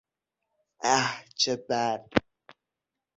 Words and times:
اه 0.95 1.09
چه 1.39 1.55
بد! 1.69 2.05